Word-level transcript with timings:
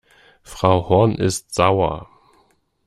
Frau 0.41 0.89
Horn 0.89 1.13
ist 1.13 1.53
sauer. 1.53 2.09